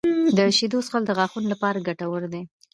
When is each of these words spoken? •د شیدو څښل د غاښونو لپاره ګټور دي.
•د 0.37 0.39
شیدو 0.57 0.79
څښل 0.85 1.03
د 1.05 1.11
غاښونو 1.17 1.47
لپاره 1.53 1.83
ګټور 1.87 2.23
دي. 2.33 2.41